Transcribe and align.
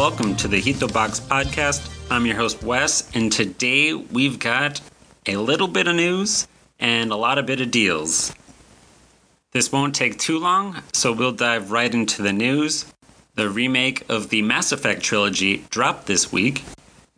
welcome 0.00 0.34
to 0.34 0.48
the 0.48 0.58
Hito 0.58 0.88
Box 0.88 1.20
podcast. 1.20 1.86
I'm 2.10 2.24
your 2.24 2.34
host, 2.34 2.62
Wes, 2.62 3.14
and 3.14 3.30
today 3.30 3.92
we've 3.92 4.38
got 4.38 4.80
a 5.26 5.36
little 5.36 5.68
bit 5.68 5.88
of 5.88 5.94
news 5.94 6.48
and 6.78 7.12
a 7.12 7.16
lot 7.16 7.36
of 7.36 7.44
bit 7.44 7.60
of 7.60 7.70
deals. 7.70 8.34
This 9.52 9.70
won't 9.70 9.94
take 9.94 10.18
too 10.18 10.38
long, 10.38 10.82
so 10.94 11.12
we'll 11.12 11.32
dive 11.32 11.70
right 11.70 11.92
into 11.94 12.22
the 12.22 12.32
news. 12.32 12.86
The 13.34 13.50
remake 13.50 14.08
of 14.08 14.30
the 14.30 14.40
Mass 14.40 14.72
Effect 14.72 15.02
trilogy 15.02 15.66
dropped 15.68 16.06
this 16.06 16.32
week. 16.32 16.64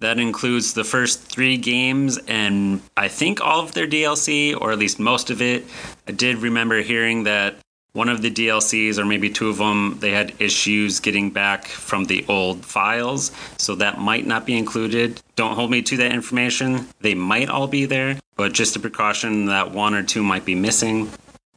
That 0.00 0.18
includes 0.18 0.75
the 0.75 0.82
first 0.82 1.21
three 1.21 1.58
games 1.58 2.18
and 2.26 2.82
I 2.96 3.07
think 3.07 3.40
all 3.40 3.61
of 3.61 3.75
their 3.75 3.86
DLC, 3.86 4.61
or 4.61 4.72
at 4.72 4.80
least 4.80 4.99
most 4.99 5.30
of 5.30 5.40
it. 5.40 5.67
I 6.08 6.11
did 6.11 6.39
remember 6.39 6.82
hearing 6.82 7.22
that 7.22 7.54
one 7.93 8.09
of 8.09 8.23
the 8.23 8.31
DLCs, 8.31 8.99
or 8.99 9.05
maybe 9.05 9.29
two 9.29 9.51
of 9.51 9.59
them, 9.59 9.99
they 10.01 10.13
had 10.13 10.32
issues 10.39 11.01
getting 11.01 11.31
back 11.31 11.67
from 11.67 12.07
the 12.07 12.25
old 12.29 12.65
files, 12.65 13.32
so 13.59 13.75
that 13.75 13.99
might 13.99 14.27
not 14.27 14.46
be 14.46 14.57
included. 14.57 15.21
Don't 15.37 15.55
hold 15.55 15.71
me 15.71 15.82
to 15.82 15.96
that 15.99 16.13
information. 16.13 16.89
They 17.01 17.15
might 17.15 17.51
all 17.51 17.67
be 17.67 17.85
there, 17.85 18.18
but 18.37 18.55
just 18.55 18.77
a 18.77 18.81
precaution 18.81 19.46
that 19.46 19.73
one 19.73 19.95
or 19.95 20.03
two 20.03 20.23
might 20.23 20.46
be 20.46 20.55
missing. 20.55 21.11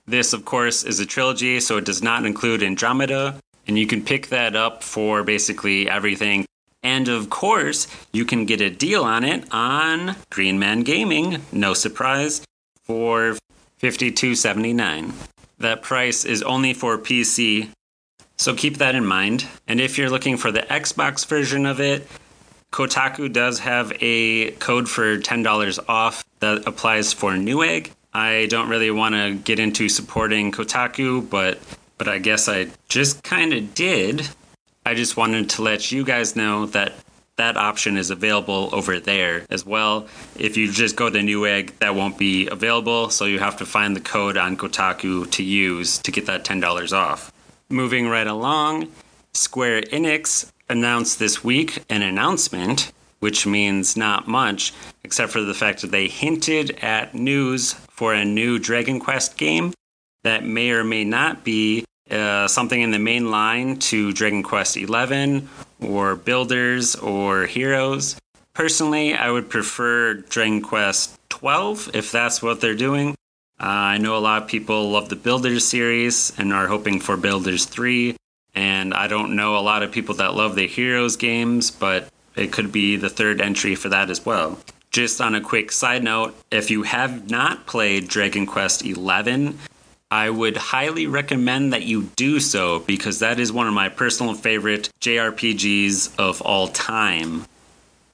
This, 0.05 0.33
of 0.33 0.43
course, 0.43 0.83
is 0.83 0.99
a 0.99 1.05
trilogy, 1.05 1.59
so 1.61 1.77
it 1.77 1.85
does 1.85 2.03
not 2.03 2.25
include 2.25 2.63
Andromeda, 2.63 3.39
and 3.65 3.79
you 3.79 3.87
can 3.87 4.03
pick 4.03 4.27
that 4.27 4.55
up 4.55 4.83
for 4.83 5.23
basically 5.23 5.89
everything. 5.89 6.45
And 6.83 7.07
of 7.07 7.29
course, 7.29 7.87
you 8.11 8.25
can 8.25 8.45
get 8.45 8.61
a 8.61 8.69
deal 8.69 9.03
on 9.03 9.23
it 9.23 9.45
on 9.51 10.15
Green 10.29 10.59
Man 10.59 10.83
Gaming, 10.83 11.41
no 11.51 11.73
surprise, 11.73 12.41
for 12.83 13.37
$52.79. 13.81 15.13
That 15.59 15.81
price 15.81 16.25
is 16.25 16.43
only 16.43 16.73
for 16.73 16.97
PC, 16.97 17.69
so 18.37 18.53
keep 18.53 18.77
that 18.77 18.95
in 18.95 19.05
mind. 19.05 19.47
And 19.67 19.79
if 19.79 19.97
you're 19.97 20.09
looking 20.09 20.37
for 20.37 20.51
the 20.51 20.61
Xbox 20.61 21.25
version 21.25 21.65
of 21.65 21.79
it, 21.79 22.07
Kotaku 22.71 23.31
does 23.31 23.59
have 23.59 23.93
a 24.01 24.51
code 24.51 24.89
for 24.89 25.17
$10 25.17 25.79
off 25.87 26.25
that 26.39 26.67
applies 26.67 27.13
for 27.13 27.31
Newegg. 27.31 27.91
I 28.13 28.47
don't 28.49 28.69
really 28.69 28.91
want 28.91 29.15
to 29.15 29.35
get 29.35 29.59
into 29.59 29.87
supporting 29.89 30.51
Kotaku, 30.51 31.29
but 31.29 31.59
but 31.97 32.07
I 32.09 32.19
guess 32.19 32.49
I 32.49 32.67
just 32.89 33.23
kind 33.23 33.53
of 33.53 33.73
did. 33.73 34.27
I 34.85 34.93
just 34.93 35.15
wanted 35.15 35.49
to 35.51 35.61
let 35.61 35.91
you 35.91 36.03
guys 36.03 36.35
know 36.35 36.65
that 36.67 36.93
that 37.37 37.57
option 37.57 37.97
is 37.97 38.09
available 38.09 38.69
over 38.71 38.99
there 38.99 39.45
as 39.49 39.65
well. 39.65 40.07
If 40.37 40.57
you 40.57 40.71
just 40.71 40.95
go 40.95 41.09
to 41.09 41.19
Newegg, 41.19 41.77
that 41.79 41.95
won't 41.95 42.17
be 42.17 42.47
available, 42.47 43.09
so 43.09 43.25
you 43.25 43.39
have 43.39 43.57
to 43.57 43.65
find 43.65 43.95
the 43.95 44.01
code 44.01 44.37
on 44.37 44.57
Kotaku 44.57 45.29
to 45.31 45.43
use 45.43 45.97
to 45.99 46.11
get 46.11 46.25
that 46.27 46.45
$10 46.45 46.93
off. 46.93 47.31
Moving 47.69 48.07
right 48.07 48.27
along, 48.27 48.91
Square 49.33 49.81
Enix 49.83 50.51
announced 50.69 51.19
this 51.19 51.43
week 51.43 51.83
an 51.89 52.01
announcement, 52.01 52.91
which 53.19 53.45
means 53.45 53.97
not 53.97 54.27
much, 54.27 54.73
except 55.03 55.31
for 55.31 55.41
the 55.41 55.53
fact 55.53 55.81
that 55.81 55.91
they 55.91 56.07
hinted 56.07 56.71
at 56.81 57.13
news 57.13 57.73
for 57.89 58.13
a 58.13 58.23
new 58.23 58.59
Dragon 58.59 58.99
Quest 58.99 59.37
game 59.37 59.73
that 60.23 60.43
may 60.43 60.71
or 60.71 60.83
may 60.83 61.03
not 61.03 61.43
be 61.43 61.85
uh, 62.09 62.47
something 62.47 62.81
in 62.81 62.91
the 62.91 62.99
main 62.99 63.31
line 63.31 63.77
to 63.77 64.13
Dragon 64.13 64.43
Quest 64.43 64.75
XI 64.75 65.43
or 65.81 66.15
Builders 66.15 66.95
or 66.95 67.45
Heroes. 67.45 68.15
Personally, 68.53 69.13
I 69.13 69.29
would 69.31 69.49
prefer 69.49 70.13
Dragon 70.13 70.61
Quest 70.61 71.19
12 71.29 71.91
if 71.93 72.11
that's 72.11 72.41
what 72.41 72.61
they're 72.61 72.75
doing. 72.75 73.15
Uh, 73.59 73.95
I 73.95 73.97
know 73.97 74.17
a 74.17 74.19
lot 74.19 74.43
of 74.43 74.47
people 74.47 74.91
love 74.91 75.09
the 75.09 75.15
Builders 75.15 75.65
series 75.65 76.33
and 76.37 76.53
are 76.53 76.67
hoping 76.67 76.99
for 76.99 77.17
Builders 77.17 77.65
3. 77.65 78.15
And 78.53 78.93
I 78.93 79.07
don't 79.07 79.35
know 79.35 79.57
a 79.57 79.59
lot 79.59 79.83
of 79.83 79.91
people 79.91 80.15
that 80.15 80.35
love 80.35 80.55
the 80.55 80.67
Heroes 80.67 81.17
games, 81.17 81.71
but 81.71 82.07
it 82.35 82.51
could 82.51 82.71
be 82.71 82.95
the 82.95 83.09
third 83.09 83.41
entry 83.41 83.75
for 83.75 83.89
that 83.89 84.09
as 84.09 84.25
well. 84.25 84.59
Just 84.91 85.19
on 85.19 85.35
a 85.35 85.41
quick 85.41 85.71
side 85.71 86.03
note, 86.03 86.35
if 86.51 86.71
you 86.71 86.83
have 86.83 87.29
not 87.29 87.65
played 87.65 88.07
Dragon 88.07 88.45
Quest 88.45 88.85
11, 88.85 89.59
I 90.11 90.29
would 90.29 90.55
highly 90.55 91.07
recommend 91.07 91.73
that 91.73 91.83
you 91.83 92.03
do 92.15 92.39
so 92.39 92.79
because 92.79 93.19
that 93.19 93.39
is 93.39 93.51
one 93.51 93.67
of 93.67 93.73
my 93.73 93.89
personal 93.89 94.33
favorite 94.33 94.89
JRPGs 95.01 96.15
of 96.17 96.41
all 96.41 96.67
time. 96.67 97.45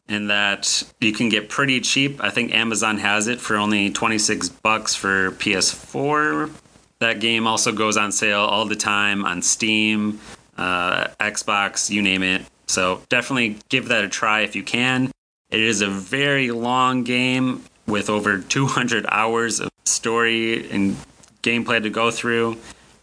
And 0.08 0.30
that 0.30 0.84
you 1.00 1.14
can 1.14 1.30
get 1.30 1.50
pretty 1.50 1.80
cheap. 1.80 2.22
I 2.24 2.30
think 2.30 2.54
Amazon 2.54 2.98
has 2.98 3.28
it 3.28 3.40
for 3.40 3.56
only 3.56 3.92
26 3.92 4.50
bucks 4.50 4.96
for 4.96 5.32
PS4. 5.32 6.52
That 7.00 7.20
game 7.20 7.48
also 7.48 7.72
goes 7.72 7.98
on 7.98 8.12
sale 8.12 8.42
all 8.42 8.66
the 8.66 8.76
time 8.76 9.26
on 9.26 9.42
Steam, 9.42 10.20
uh, 10.58 11.08
Xbox, 11.20 11.90
you 11.90 12.02
name 12.02 12.24
it. 12.24 12.44
So 12.68 13.02
definitely 13.10 13.58
give 13.70 13.88
that 13.90 14.04
a 14.04 14.10
try 14.10 14.42
if 14.42 14.56
you 14.56 14.64
can. 14.64 15.12
It 15.50 15.60
is 15.60 15.82
a 15.82 15.88
very 15.88 16.52
long 16.52 17.04
game 17.04 17.64
with 17.88 18.10
over 18.10 18.40
200 18.40 19.06
hours 19.10 19.60
of 19.60 19.70
story 19.86 20.70
and 20.72 20.96
gameplay 21.42 21.82
to 21.82 21.90
go 21.90 22.12
through, 22.12 22.58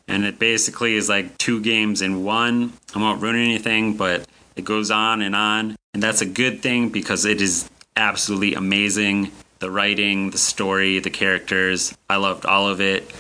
and 0.07 0.25
it 0.25 0.39
basically 0.39 0.95
is 0.95 1.09
like 1.09 1.37
two 1.39 1.61
games 1.61 2.03
in 2.03 2.25
one. 2.25 2.73
I 2.95 2.99
won't 2.99 3.21
ruin 3.21 3.37
anything, 3.37 3.97
but 3.97 4.27
it 4.57 4.65
goes 4.65 4.91
on 4.91 5.23
and 5.23 5.35
on, 5.37 5.77
and 5.95 6.03
that's 6.03 6.21
a 6.21 6.27
good 6.27 6.63
thing 6.63 6.89
because 6.89 7.25
it 7.25 7.41
is 7.41 7.69
absolutely 7.97 8.55
amazing. 8.55 9.31
The 9.59 9.71
writing, 9.71 10.31
the 10.31 10.39
story, 10.39 11.01
the 11.01 11.11
characters, 11.11 11.97
I 12.09 12.17
loved 12.17 12.47
all 12.47 12.69
of 12.69 12.81
it, 12.81 13.11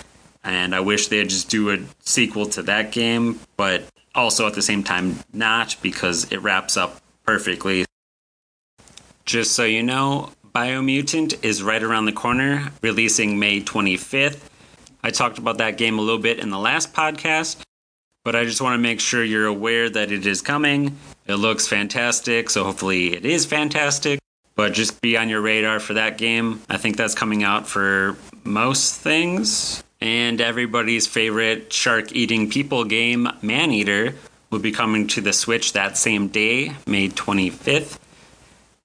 and 0.44 0.74
I 0.74 0.80
wish 0.80 1.08
they'd 1.08 1.28
just 1.28 1.50
do 1.50 1.70
a 1.70 1.78
sequel 2.00 2.46
to 2.46 2.62
that 2.62 2.92
game, 2.92 3.40
but 3.56 3.82
also 4.14 4.46
at 4.46 4.54
the 4.54 4.62
same 4.62 4.82
time 4.82 5.18
not 5.32 5.76
because 5.82 6.30
it 6.32 6.38
wraps 6.38 6.76
up 6.76 7.00
perfectly. 7.24 7.84
Just 9.24 9.52
so 9.52 9.64
you 9.64 9.82
know, 9.82 10.30
Biomutant 10.54 11.44
is 11.44 11.62
right 11.62 11.82
around 11.82 12.06
the 12.06 12.12
corner, 12.12 12.72
releasing 12.82 13.38
May 13.38 13.60
25th. 13.60 14.47
I 15.02 15.10
talked 15.10 15.38
about 15.38 15.58
that 15.58 15.76
game 15.76 15.98
a 15.98 16.02
little 16.02 16.20
bit 16.20 16.38
in 16.38 16.50
the 16.50 16.58
last 16.58 16.92
podcast, 16.92 17.62
but 18.24 18.34
I 18.34 18.44
just 18.44 18.60
want 18.60 18.74
to 18.74 18.78
make 18.78 19.00
sure 19.00 19.22
you're 19.22 19.46
aware 19.46 19.88
that 19.88 20.10
it 20.10 20.26
is 20.26 20.42
coming. 20.42 20.96
It 21.26 21.36
looks 21.36 21.68
fantastic, 21.68 22.50
so 22.50 22.64
hopefully 22.64 23.14
it 23.14 23.24
is 23.24 23.46
fantastic. 23.46 24.18
But 24.54 24.72
just 24.72 25.00
be 25.00 25.16
on 25.16 25.28
your 25.28 25.40
radar 25.40 25.78
for 25.78 25.94
that 25.94 26.18
game. 26.18 26.62
I 26.68 26.78
think 26.78 26.96
that's 26.96 27.14
coming 27.14 27.44
out 27.44 27.68
for 27.68 28.16
most 28.42 28.96
things. 28.96 29.84
And 30.00 30.40
everybody's 30.40 31.06
favorite 31.06 31.72
shark 31.72 32.12
eating 32.12 32.50
people 32.50 32.84
game, 32.84 33.28
Maneater, 33.40 34.14
will 34.50 34.58
be 34.58 34.72
coming 34.72 35.06
to 35.08 35.20
the 35.20 35.32
Switch 35.32 35.74
that 35.74 35.96
same 35.96 36.28
day, 36.28 36.72
May 36.86 37.08
25th. 37.08 37.98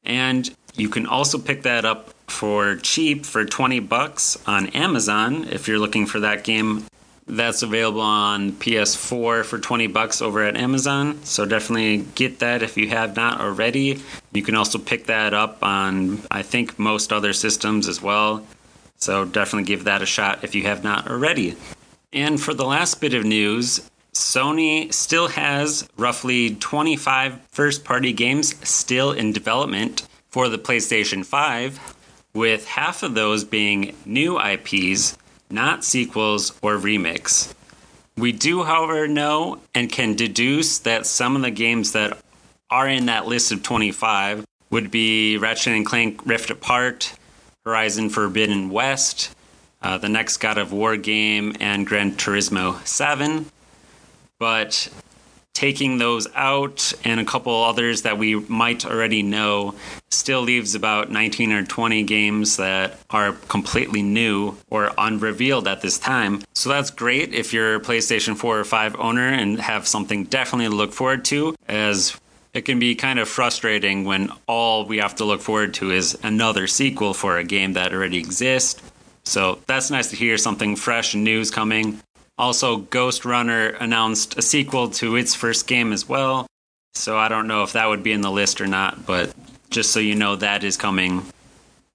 And 0.04 0.50
you 0.76 0.90
can 0.90 1.06
also 1.06 1.38
pick 1.38 1.64
that 1.64 1.86
up 1.86 2.13
for 2.28 2.76
cheap 2.78 3.26
for 3.26 3.46
20 3.46 3.80
bucks 3.80 4.38
on 4.48 4.68
Amazon 4.68 5.46
if 5.50 5.68
you're 5.68 5.80
looking 5.80 6.06
for 6.06 6.20
that 6.22 6.44
game. 6.44 6.86
That's 7.26 7.62
available 7.62 8.02
on 8.02 8.52
PS4 8.54 9.46
for 9.46 9.58
20 9.58 9.88
bucks 9.88 10.22
over 10.22 10.44
at 10.44 10.58
Amazon. 10.58 11.24
So 11.24 11.46
definitely 11.46 12.06
get 12.16 12.40
that 12.40 12.62
if 12.62 12.76
you 12.78 12.90
have 12.90 13.16
not 13.16 13.40
already. 13.40 14.02
You 14.34 14.44
can 14.44 14.56
also 14.56 14.78
pick 14.78 15.06
that 15.06 15.34
up 15.34 15.64
on 15.64 16.22
I 16.30 16.42
think 16.42 16.78
most 16.78 17.14
other 17.14 17.32
systems 17.32 17.88
as 17.88 18.02
well. 18.02 18.46
So 18.98 19.26
definitely 19.26 19.68
give 19.68 19.86
that 19.86 20.02
a 20.02 20.06
shot 20.06 20.44
if 20.44 20.54
you 20.56 20.64
have 20.64 20.84
not 20.84 21.10
already. 21.10 21.56
And 22.12 22.40
for 22.40 22.54
the 22.54 22.66
last 22.66 23.02
bit 23.02 23.14
of 23.14 23.26
news, 23.26 23.90
Sony 24.14 24.94
still 24.94 25.30
has 25.30 25.88
roughly 25.98 26.56
25 26.56 27.40
first 27.50 27.84
party 27.84 28.14
games 28.14 28.56
still 28.68 29.12
in 29.12 29.34
development 29.34 30.08
for 30.30 30.50
the 30.50 30.58
PlayStation 30.58 31.26
5 31.26 31.93
with 32.34 32.68
half 32.68 33.04
of 33.04 33.14
those 33.14 33.44
being 33.44 33.96
new 34.06 34.40
IPs, 34.40 35.18
not 35.50 35.84
sequels 35.84 36.58
or 36.62 36.78
remakes. 36.78 37.54
We 38.18 38.32
do, 38.32 38.64
however, 38.64 39.08
know 39.08 39.60
and 39.74 39.92
can 39.92 40.16
deduce 40.16 40.80
that 40.80 41.06
some 41.06 41.36
of 41.36 41.42
the 41.42 41.52
games 41.52 41.92
that 41.94 42.18
are 42.70 42.88
in 42.88 43.06
that 43.08 43.28
list 43.28 43.52
of 43.52 43.64
25 43.64 44.46
would 44.70 44.90
be 44.90 45.38
Ratchet 45.38 45.74
and 45.74 45.86
Clank 45.86 46.26
Rift 46.26 46.50
Apart, 46.50 47.14
Horizon 47.66 48.10
Forbidden 48.10 48.70
West, 48.70 49.36
uh, 49.82 49.98
the 49.98 50.10
next 50.10 50.38
God 50.38 50.58
of 50.58 50.74
War 50.74 50.98
game, 50.98 51.56
and 51.60 51.86
Gran 51.86 52.14
Turismo 52.14 52.84
7. 52.86 53.46
But 54.40 54.90
taking 55.64 55.98
those 55.98 56.28
out 56.36 56.92
and 57.06 57.22
a 57.22 57.24
couple 57.24 57.64
others 57.64 58.02
that 58.02 58.18
we 58.18 58.36
might 58.36 58.86
already 58.86 59.24
know 59.24 59.74
still 60.12 60.42
leaves 60.42 60.76
about 60.76 61.10
19 61.10 61.54
or 61.54 61.64
20 61.64 62.04
games 62.04 62.58
that 62.58 63.00
are 63.10 63.32
completely 63.48 64.02
new 64.02 64.58
or 64.70 64.92
unrevealed 64.98 65.66
at 65.66 65.82
this 65.82 65.98
time. 65.98 66.42
So 66.54 66.68
that's 66.68 66.92
great 66.92 67.34
if 67.34 67.54
you're 67.54 67.76
a 67.76 67.80
PlayStation 67.80 68.36
4 68.36 68.60
or 68.60 68.66
5 68.66 69.00
owner 69.00 69.30
and 69.30 69.58
have 69.58 69.88
something 69.88 70.26
definitely 70.26 70.68
to 70.68 70.76
look 70.76 70.92
forward 70.92 71.24
to 71.32 71.56
as 71.70 72.20
it 72.54 72.64
can 72.66 72.78
be 72.78 72.94
kind 72.94 73.18
of 73.18 73.30
frustrating 73.30 74.04
when 74.04 74.32
all 74.50 74.86
we 74.86 74.98
have 74.98 75.16
to 75.16 75.24
look 75.24 75.40
forward 75.40 75.74
to 75.76 75.92
is 75.92 76.18
another 76.24 76.68
sequel 76.68 77.14
for 77.14 77.38
a 77.38 77.44
game 77.46 77.72
that 77.74 77.94
already 77.94 78.18
exists. 78.18 78.82
So 79.24 79.60
that's 79.66 79.90
nice 79.90 80.10
to 80.10 80.18
hear 80.18 80.38
something 80.38 80.76
fresh 80.76 81.14
and 81.14 81.24
news 81.24 81.52
coming. 81.52 82.02
Also, 82.38 82.80
Ghostrunner 82.80 83.80
announced 83.80 84.38
a 84.38 84.42
sequel 84.42 84.90
to 84.90 85.16
its 85.16 85.36
first 85.36 85.68
game 85.68 85.94
as 85.94 86.10
well. 86.10 86.48
So 86.96 87.18
I 87.18 87.28
don't 87.28 87.48
know 87.48 87.64
if 87.64 87.74
that 87.74 87.88
would 87.88 88.04
be 88.04 88.12
in 88.12 88.22
the 88.22 88.32
list 88.32 88.62
or 88.62 88.68
not, 88.68 89.06
but 89.06 89.34
just 89.70 89.92
so 89.92 90.00
you 90.00 90.16
know, 90.16 90.36
that 90.38 90.64
is 90.64 90.78
coming. 90.78 91.26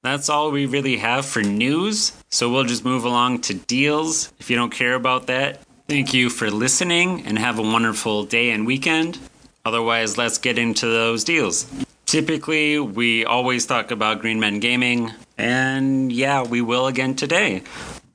That's 0.02 0.28
all 0.28 0.50
we 0.50 0.66
really 0.66 0.96
have 0.96 1.26
for 1.26 1.42
news. 1.42 2.12
So 2.30 2.50
we'll 2.50 2.64
just 2.64 2.84
move 2.84 3.04
along 3.04 3.40
to 3.42 3.54
deals. 3.54 4.32
If 4.38 4.48
you 4.50 4.56
don't 4.56 4.70
care 4.70 4.94
about 4.94 5.26
that, 5.26 5.60
thank 5.88 6.14
you 6.14 6.30
for 6.30 6.50
listening 6.50 7.26
and 7.26 7.38
have 7.38 7.58
a 7.58 7.62
wonderful 7.62 8.24
day 8.24 8.50
and 8.50 8.66
weekend. 8.66 9.18
Otherwise, 9.64 10.16
let's 10.16 10.38
get 10.38 10.56
into 10.56 10.86
those 10.86 11.24
deals. 11.24 11.66
Typically, 12.06 12.78
we 12.78 13.24
always 13.24 13.66
talk 13.66 13.90
about 13.90 14.20
Green 14.20 14.40
Man 14.40 14.60
Gaming, 14.60 15.12
and 15.36 16.10
yeah, 16.10 16.42
we 16.42 16.62
will 16.62 16.86
again 16.86 17.14
today. 17.14 17.62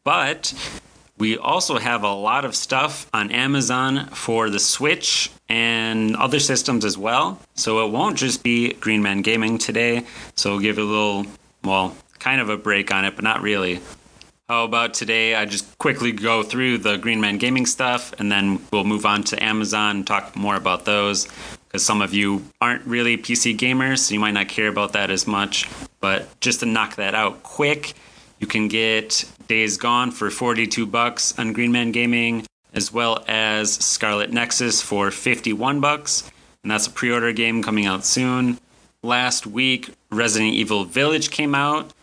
But 0.03 0.53
we 1.17 1.37
also 1.37 1.77
have 1.77 2.03
a 2.03 2.13
lot 2.13 2.43
of 2.45 2.55
stuff 2.55 3.07
on 3.13 3.31
Amazon 3.31 4.07
for 4.07 4.49
the 4.49 4.59
Switch 4.59 5.31
and 5.47 6.15
other 6.15 6.39
systems 6.39 6.85
as 6.85 6.97
well. 6.97 7.39
So 7.55 7.85
it 7.85 7.91
won't 7.91 8.17
just 8.17 8.43
be 8.43 8.73
Green 8.73 9.01
Man 9.01 9.21
Gaming 9.21 9.57
today. 9.57 10.05
So 10.35 10.51
we'll 10.51 10.59
give 10.59 10.77
a 10.77 10.83
little, 10.83 11.25
well, 11.63 11.95
kind 12.19 12.41
of 12.41 12.49
a 12.49 12.57
break 12.57 12.91
on 12.91 13.05
it, 13.05 13.15
but 13.15 13.23
not 13.23 13.41
really. 13.41 13.79
How 14.49 14.65
about 14.65 14.93
today? 14.93 15.35
I 15.35 15.45
just 15.45 15.77
quickly 15.77 16.11
go 16.11 16.43
through 16.43 16.79
the 16.79 16.97
Green 16.97 17.21
Man 17.21 17.37
Gaming 17.37 17.65
stuff 17.65 18.13
and 18.19 18.31
then 18.31 18.59
we'll 18.71 18.83
move 18.83 19.05
on 19.05 19.23
to 19.23 19.41
Amazon 19.41 19.97
and 19.97 20.07
talk 20.07 20.35
more 20.35 20.55
about 20.55 20.85
those 20.85 21.27
because 21.67 21.85
some 21.85 22.01
of 22.01 22.13
you 22.13 22.43
aren't 22.61 22.85
really 22.85 23.17
PC 23.17 23.57
gamers, 23.57 23.99
so 23.99 24.13
you 24.13 24.19
might 24.19 24.31
not 24.33 24.47
care 24.47 24.67
about 24.67 24.93
that 24.93 25.09
as 25.09 25.25
much. 25.25 25.67
But 26.01 26.27
just 26.39 26.59
to 26.59 26.65
knock 26.65 26.97
that 26.97 27.15
out 27.15 27.41
quick, 27.41 27.93
you 28.43 28.47
can 28.47 28.67
get 28.67 29.23
Days 29.47 29.77
Gone 29.77 30.11
for 30.11 30.29
42 30.29 30.85
bucks 30.85 31.33
on 31.39 31.53
Green 31.53 31.71
Man 31.71 31.93
Gaming, 31.93 32.45
as 32.73 32.91
well 32.91 33.23
as 33.25 33.71
Scarlet 33.71 34.33
Nexus 34.33 34.81
for 34.81 35.11
51 35.11 35.79
bucks, 35.79 36.29
and 36.61 36.69
that's 36.69 36.87
a 36.87 36.91
pre-order 36.91 37.31
game 37.31 37.63
coming 37.63 37.85
out 37.85 38.03
soon. 38.03 38.59
Last 39.01 39.47
week, 39.47 39.93
Resident 40.11 40.55
Evil 40.55 40.83
Village 40.83 41.31
came 41.31 41.55
out, 41.55 41.93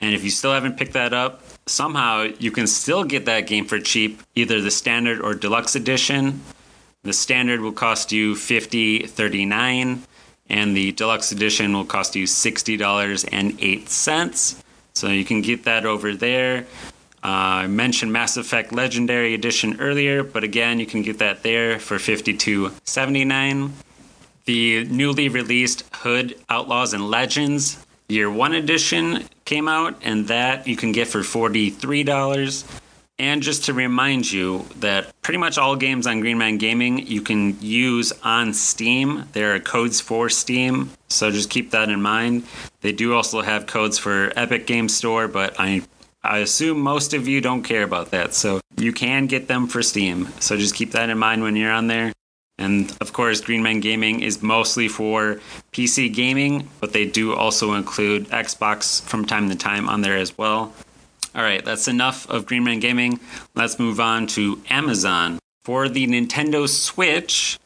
and 0.00 0.12
if 0.12 0.24
you 0.24 0.30
still 0.30 0.52
haven't 0.52 0.76
picked 0.76 0.94
that 0.94 1.14
up, 1.14 1.44
somehow 1.66 2.22
you 2.40 2.50
can 2.50 2.66
still 2.66 3.04
get 3.04 3.26
that 3.26 3.46
game 3.46 3.64
for 3.64 3.78
cheap, 3.78 4.20
either 4.34 4.60
the 4.60 4.72
standard 4.72 5.20
or 5.20 5.36
deluxe 5.36 5.76
edition. 5.76 6.40
The 7.04 7.12
standard 7.12 7.60
will 7.60 7.70
cost 7.70 8.10
you 8.10 8.34
50.39 8.34 10.00
and 10.48 10.76
the 10.76 10.90
deluxe 10.90 11.30
edition 11.30 11.72
will 11.72 11.84
cost 11.84 12.16
you 12.16 12.24
$60.08. 12.24 14.64
So 14.94 15.08
you 15.08 15.24
can 15.24 15.42
get 15.42 15.64
that 15.64 15.86
over 15.86 16.14
there. 16.14 16.66
Uh, 17.22 17.64
I 17.64 17.66
mentioned 17.66 18.12
Mass 18.12 18.36
Effect 18.36 18.72
Legendary 18.72 19.34
Edition 19.34 19.80
earlier, 19.80 20.22
but 20.22 20.42
again, 20.42 20.80
you 20.80 20.86
can 20.86 21.02
get 21.02 21.18
that 21.18 21.42
there 21.42 21.78
for 21.78 21.98
fifty 21.98 22.36
two 22.36 22.72
seventy 22.84 23.24
nine. 23.24 23.72
The 24.46 24.84
newly 24.84 25.28
released 25.28 25.84
Hood 25.96 26.34
Outlaws 26.48 26.94
and 26.94 27.10
Legends 27.10 27.84
Year 28.08 28.30
One 28.30 28.54
Edition 28.54 29.24
came 29.44 29.68
out, 29.68 29.96
and 30.02 30.28
that 30.28 30.66
you 30.66 30.76
can 30.76 30.92
get 30.92 31.08
for 31.08 31.22
forty 31.22 31.68
three 31.68 32.02
dollars. 32.02 32.64
And 33.20 33.42
just 33.42 33.66
to 33.66 33.74
remind 33.74 34.32
you 34.32 34.64
that 34.76 35.12
pretty 35.20 35.36
much 35.36 35.58
all 35.58 35.76
games 35.76 36.06
on 36.06 36.20
Green 36.20 36.38
Man 36.38 36.56
Gaming 36.56 37.06
you 37.06 37.20
can 37.20 37.60
use 37.60 38.14
on 38.24 38.54
Steam. 38.54 39.24
There 39.32 39.54
are 39.54 39.60
codes 39.60 40.00
for 40.00 40.30
Steam, 40.30 40.88
so 41.08 41.30
just 41.30 41.50
keep 41.50 41.70
that 41.72 41.90
in 41.90 42.00
mind. 42.00 42.46
They 42.80 42.92
do 42.92 43.12
also 43.12 43.42
have 43.42 43.66
codes 43.66 43.98
for 43.98 44.32
Epic 44.36 44.66
Game 44.66 44.88
Store, 44.88 45.28
but 45.28 45.54
I 45.60 45.82
I 46.24 46.38
assume 46.38 46.80
most 46.80 47.12
of 47.12 47.28
you 47.28 47.42
don't 47.42 47.62
care 47.62 47.82
about 47.82 48.10
that, 48.12 48.32
so 48.32 48.62
you 48.78 48.90
can 48.90 49.26
get 49.26 49.48
them 49.48 49.66
for 49.66 49.82
Steam. 49.82 50.28
So 50.40 50.56
just 50.56 50.74
keep 50.74 50.92
that 50.92 51.10
in 51.10 51.18
mind 51.18 51.42
when 51.42 51.56
you're 51.56 51.72
on 51.72 51.88
there. 51.88 52.14
And 52.56 52.90
of 53.02 53.12
course, 53.12 53.42
Green 53.42 53.62
Man 53.62 53.80
Gaming 53.80 54.20
is 54.20 54.42
mostly 54.42 54.88
for 54.88 55.40
PC 55.72 56.14
gaming, 56.14 56.70
but 56.80 56.94
they 56.94 57.04
do 57.04 57.34
also 57.34 57.74
include 57.74 58.30
Xbox 58.30 59.02
from 59.02 59.26
time 59.26 59.50
to 59.50 59.56
time 59.56 59.90
on 59.90 60.00
there 60.00 60.16
as 60.16 60.38
well. 60.38 60.72
All 61.32 61.42
right, 61.42 61.64
that's 61.64 61.86
enough 61.86 62.28
of 62.28 62.44
Green 62.44 62.64
Man 62.64 62.80
Gaming. 62.80 63.20
Let's 63.54 63.78
move 63.78 64.00
on 64.00 64.26
to 64.28 64.60
Amazon. 64.68 65.38
For 65.62 65.88
the 65.88 66.06
Nintendo 66.08 66.68
Switch, 66.68 67.56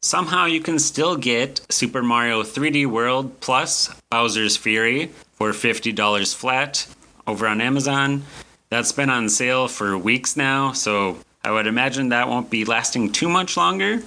somehow 0.00 0.46
you 0.46 0.60
can 0.60 0.78
still 0.78 1.16
get 1.16 1.60
Super 1.68 2.02
Mario 2.02 2.42
3D 2.42 2.86
World 2.86 3.38
plus 3.40 3.94
Bowser's 4.10 4.56
Fury 4.56 5.10
for 5.32 5.50
$50 5.50 6.34
flat 6.34 6.86
over 7.26 7.46
on 7.46 7.60
Amazon. 7.60 8.22
That's 8.70 8.92
been 8.92 9.10
on 9.10 9.28
sale 9.28 9.68
for 9.68 9.98
weeks 9.98 10.34
now, 10.34 10.72
so 10.72 11.18
I 11.44 11.50
would 11.50 11.66
imagine 11.66 12.08
that 12.08 12.28
won't 12.28 12.48
be 12.48 12.64
lasting 12.64 13.12
too 13.12 13.28
much 13.28 13.58
longer, 13.58 14.02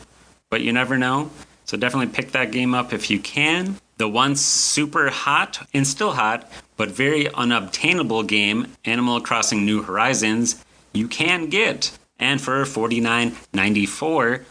but 0.50 0.62
you 0.62 0.74
never 0.74 0.98
know. 0.98 1.30
So 1.66 1.78
definitely 1.78 2.12
pick 2.12 2.32
that 2.32 2.52
game 2.52 2.74
up 2.74 2.92
if 2.92 3.12
you 3.12 3.20
can. 3.20 3.76
The 3.98 4.10
once 4.10 4.42
super 4.42 5.10
hot 5.10 5.68
and 5.76 5.86
still 5.86 6.14
hot, 6.14 6.52
but 6.80 6.90
very 6.90 7.30
unobtainable 7.34 8.24
game, 8.24 8.66
Animal 8.86 9.20
Crossing 9.20 9.66
New 9.66 9.84
Horizons, 9.84 10.64
you 10.94 11.10
can 11.10 11.48
get. 11.48 11.92
And 12.18 12.40
for 12.40 12.64
$49.94 12.64 14.44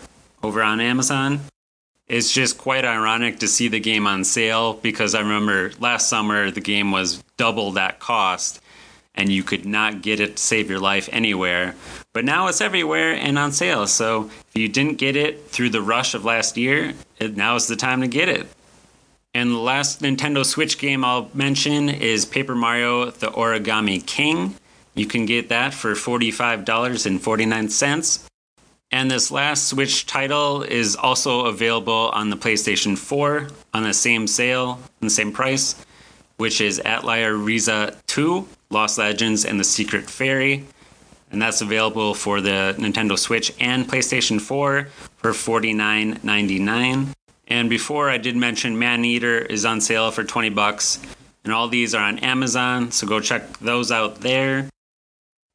over 0.43 0.63
on 0.63 0.81
Amazon. 0.81 1.41
It's 2.07 2.31
just 2.31 2.59
quite 2.59 2.85
ironic 2.85 3.39
to 3.39 3.49
see 3.49 3.69
the 3.69 3.81
game 3.81 4.07
on 4.07 4.25
sale 4.25 4.75
because 4.75 5.15
I 5.15 5.21
remember 5.21 5.73
last 5.81 6.09
summer 6.09 6.51
the 6.51 6.61
game 6.61 6.93
was 6.93 7.23
double 7.39 7.73
that 7.73 7.99
cost 7.99 8.61
and 9.15 9.33
you 9.33 9.43
could 9.43 9.65
not 9.65 10.03
get 10.03 10.21
it 10.21 10.37
to 10.37 10.43
save 10.43 10.69
your 10.69 10.81
life 10.81 11.09
anywhere. 11.11 11.75
But 12.13 12.27
now 12.27 12.49
it's 12.49 12.61
everywhere 12.61 13.15
and 13.15 13.39
on 13.39 13.53
sale. 13.53 13.87
So 13.87 14.31
if 14.49 14.51
you 14.55 14.69
didn't 14.69 14.99
get 14.99 15.17
it 15.17 15.49
through 15.49 15.71
the 15.71 15.83
rush 15.83 16.15
of 16.15 16.27
last 16.27 16.59
year, 16.59 16.93
now 17.21 17.57
is 17.57 17.69
the 17.69 17.77
time 17.77 18.03
to 18.03 18.07
get 18.07 18.29
it. 18.29 18.47
And 19.39 19.53
the 19.53 19.59
last 19.59 20.03
Nintendo 20.03 20.45
Switch 20.45 20.79
game 20.79 21.05
I'll 21.05 21.31
mention 21.33 21.89
is 21.89 22.25
Paper 22.25 22.57
Mario 22.57 23.13
The 23.13 23.29
Origami 23.29 24.05
King. 24.05 24.57
You 24.97 25.07
can 25.07 25.27
get 25.27 25.51
that 25.51 25.73
for 25.73 25.93
$45.49. 25.93 28.29
And 28.91 29.09
this 29.09 29.31
last 29.31 29.69
Switch 29.69 30.07
title 30.07 30.65
is 30.65 30.97
also 30.97 31.47
available 31.47 32.11
on 32.13 32.31
the 32.31 32.37
PlayStation 32.37 32.99
4 32.99 33.47
on 33.75 33.85
the 33.85 33.95
same 33.95 34.27
sale, 34.27 34.71
on 34.71 34.81
the 35.03 35.11
same 35.11 35.31
price, 35.31 35.77
which 36.39 36.61
is 36.61 36.83
Atelier 36.85 37.35
Ryza 37.35 37.97
2, 38.09 38.45
Lost 38.71 38.99
Legends, 38.99 39.45
and 39.45 39.61
the 39.61 39.63
Secret 39.63 40.11
Fairy. 40.11 40.65
And 41.31 41.41
that's 41.41 41.61
available 41.61 42.13
for 42.13 42.41
the 42.41 42.75
Nintendo 42.77 43.17
Switch 43.17 43.55
and 43.61 43.87
PlayStation 43.87 44.41
4 44.41 44.89
for 45.19 45.31
$49.99. 45.31 47.15
And 47.49 47.69
before 47.69 48.11
I 48.11 48.19
did 48.19 48.37
mention 48.37 48.79
Maneater 48.79 49.39
is 49.39 49.65
on 49.65 49.81
sale 49.81 50.11
for 50.11 50.23
20 50.23 50.51
bucks. 50.51 51.01
And 51.45 51.53
all 51.53 51.69
these 51.69 51.95
are 51.95 52.05
on 52.05 52.19
Amazon, 52.19 52.93
so 52.93 53.07
go 53.07 53.21
check 53.21 53.59
those 53.59 53.91
out 53.91 54.21
there. 54.21 54.69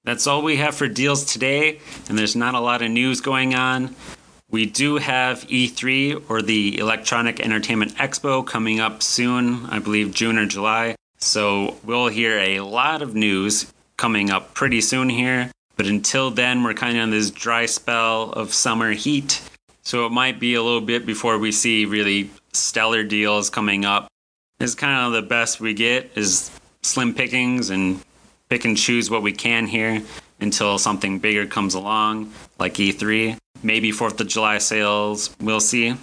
That's 0.03 0.27
all 0.27 0.41
we 0.41 0.57
have 0.57 0.75
for 0.75 0.87
deals 0.87 1.23
today, 1.23 1.79
and 2.09 2.17
there's 2.17 2.35
not 2.35 2.55
a 2.55 2.59
lot 2.59 2.81
of 2.81 2.89
news 2.89 3.21
going 3.21 3.53
on. 3.53 3.95
We 4.49 4.65
do 4.65 4.97
have 4.97 5.47
E3 5.47 6.29
or 6.29 6.41
the 6.41 6.77
Electronic 6.79 7.39
Entertainment 7.39 7.95
Expo 7.95 8.45
coming 8.45 8.79
up 8.79 9.01
soon, 9.01 9.65
I 9.67 9.79
believe 9.79 10.13
June 10.13 10.37
or 10.37 10.45
July. 10.45 10.95
So 11.19 11.77
we'll 11.83 12.09
hear 12.09 12.37
a 12.37 12.59
lot 12.59 13.01
of 13.01 13.15
news 13.15 13.71
coming 13.95 14.29
up 14.29 14.53
pretty 14.53 14.81
soon 14.81 15.09
here. 15.09 15.51
But 15.75 15.87
until 15.87 16.31
then, 16.31 16.63
we're 16.63 16.73
kind 16.73 16.97
of 16.97 17.03
on 17.03 17.09
this 17.09 17.31
dry 17.31 17.65
spell 17.65 18.31
of 18.31 18.53
summer 18.53 18.91
heat. 18.91 19.41
So 19.83 20.05
it 20.05 20.11
might 20.11 20.39
be 20.39 20.55
a 20.55 20.63
little 20.63 20.81
bit 20.81 21.05
before 21.05 21.37
we 21.37 21.51
see 21.51 21.85
really 21.85 22.29
stellar 22.53 23.03
deals 23.03 23.49
coming 23.49 23.83
up. 23.83 24.07
It's 24.59 24.75
kind 24.75 25.05
of 25.05 25.11
the 25.11 25.27
best 25.27 25.59
we 25.59 25.73
get 25.73 26.11
is 26.15 26.51
slim 26.81 27.13
pickings 27.13 27.69
and 27.69 28.01
pick 28.49 28.63
and 28.63 28.77
choose 28.77 29.09
what 29.09 29.21
we 29.21 29.33
can 29.33 29.67
here 29.67 30.01
until 30.39 30.77
something 30.77 31.19
bigger 31.19 31.45
comes 31.45 31.73
along, 31.73 32.31
like 32.59 32.75
E3. 32.75 33.37
Maybe 33.61 33.91
4th 33.91 34.19
of 34.21 34.27
July 34.27 34.57
sales, 34.57 35.35
we'll 35.41 35.59
see. 35.59 35.91
Uh, 35.91 35.95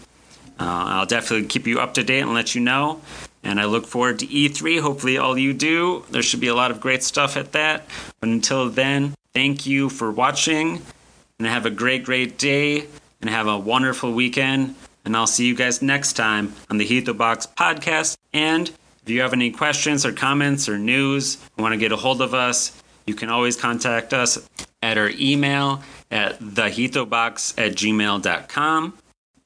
I'll 0.58 1.06
definitely 1.06 1.46
keep 1.46 1.66
you 1.66 1.80
up 1.80 1.94
to 1.94 2.04
date 2.04 2.20
and 2.20 2.34
let 2.34 2.54
you 2.54 2.60
know. 2.60 3.00
And 3.42 3.58
I 3.58 3.64
look 3.64 3.86
forward 3.86 4.18
to 4.18 4.26
E3. 4.26 4.80
Hopefully, 4.80 5.16
all 5.16 5.38
you 5.38 5.54
do. 5.54 6.04
There 6.10 6.22
should 6.22 6.40
be 6.40 6.48
a 6.48 6.54
lot 6.54 6.70
of 6.70 6.80
great 6.80 7.02
stuff 7.02 7.38
at 7.38 7.52
that. 7.52 7.86
But 8.20 8.28
until 8.28 8.68
then, 8.68 9.14
thank 9.32 9.64
you 9.64 9.88
for 9.88 10.10
watching 10.10 10.82
and 11.38 11.48
have 11.48 11.64
a 11.64 11.70
great, 11.70 12.04
great 12.04 12.36
day 12.36 12.86
and 13.20 13.30
have 13.30 13.46
a 13.46 13.58
wonderful 13.58 14.12
weekend. 14.12 14.74
And 15.04 15.16
I'll 15.16 15.26
see 15.26 15.46
you 15.46 15.54
guys 15.54 15.80
next 15.82 16.14
time 16.14 16.54
on 16.68 16.78
the 16.78 16.84
Hito 16.84 17.14
Box 17.14 17.46
podcast. 17.46 18.16
And 18.32 18.68
if 19.02 19.08
you 19.08 19.22
have 19.22 19.32
any 19.32 19.50
questions 19.50 20.04
or 20.04 20.12
comments 20.12 20.68
or 20.68 20.78
news, 20.78 21.38
want 21.56 21.72
to 21.72 21.78
get 21.78 21.92
a 21.92 21.96
hold 21.96 22.20
of 22.22 22.34
us, 22.34 22.80
you 23.06 23.14
can 23.14 23.28
always 23.30 23.56
contact 23.56 24.12
us 24.12 24.38
at 24.82 24.98
our 24.98 25.10
email 25.18 25.82
at 26.10 26.38
thehitobox 26.38 27.58
at 27.58 27.72
gmail.com. 27.72 28.98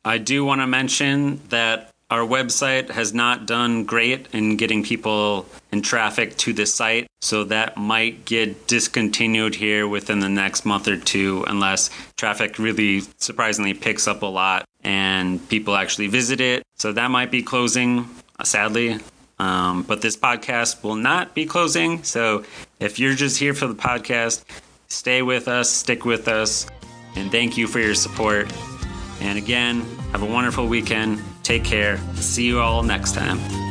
I 0.05 0.19
do 0.19 0.45
want 0.45 0.61
to 0.61 0.67
mention 0.67 1.41
that 1.49 1.94
our 2.11 2.21
website 2.21 2.91
has 2.91 3.15
not 3.15 3.47
done 3.47 3.85
great 3.85 4.29
in 4.33 4.57
getting 4.57 4.85
people 4.85 5.47
and 5.73 5.85
traffic 5.85 6.37
to 6.39 6.53
the 6.53 6.67
site, 6.67 7.09
so 7.21 7.45
that 7.45 7.77
might 7.77 8.25
get 8.25 8.67
discontinued 8.67 9.55
here 9.55 9.89
within 9.89 10.21
the 10.21 10.29
next 10.29 10.65
month 10.65 10.87
or 10.87 10.97
two 10.97 11.45
unless 11.47 11.91
traffic 12.17 12.59
really 12.59 13.03
surprisingly 13.19 13.75
picks 13.75 14.07
up 14.07 14.23
a 14.23 14.27
lot 14.27 14.65
and 14.85 15.49
people 15.49 15.75
actually 15.75 16.07
visit 16.07 16.41
it. 16.41 16.63
So 16.77 16.93
that 16.93 17.11
might 17.11 17.31
be 17.31 17.43
closing, 17.43 18.09
sadly. 18.43 18.99
Um, 19.39 19.83
but 19.83 20.01
this 20.01 20.17
podcast 20.17 20.85
will 20.85 20.95
not 20.95 21.35
be 21.35 21.47
closing. 21.47 22.05
So 22.05 22.45
if 22.79 22.99
you're 22.99 23.15
just 23.15 23.39
here 23.39 23.55
for 23.55 23.67
the 23.67 23.75
podcast, 23.75 24.45
stay 24.89 25.23
with 25.23 25.49
us, 25.49 25.71
stick 25.71 26.05
with 26.05 26.29
us, 26.29 26.67
and 27.17 27.33
thank 27.33 27.57
you 27.57 27.67
for 27.67 27.81
your 27.81 27.95
support. 27.95 28.53
And 29.21 29.39
again, 29.39 29.81
have 30.13 30.23
a 30.23 30.27
wonderful 30.27 30.69
weekend. 30.69 31.21
Take 31.45 31.63
care. 31.63 31.99
See 32.17 32.45
you 32.45 32.61
all 32.61 32.83
next 32.83 33.13
time. 33.13 33.64